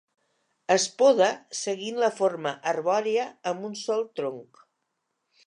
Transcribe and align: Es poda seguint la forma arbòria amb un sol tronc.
Es 0.75 0.85
poda 1.01 1.27
seguint 1.59 1.99
la 2.05 2.09
forma 2.21 2.55
arbòria 2.73 3.27
amb 3.53 3.69
un 3.71 3.79
sol 3.83 4.03
tronc. 4.23 4.65